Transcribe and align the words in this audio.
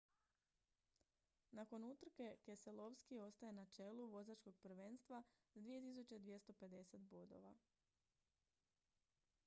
nakon 1.57 1.83
utrke 1.89 2.29
keselowski 2.45 3.19
ostaje 3.25 3.51
na 3.57 3.65
čelu 3.77 4.07
vozačkog 4.13 4.55
prvenstva 4.63 5.23
s 5.53 5.57
2250 5.65 7.05
bodova 7.15 7.53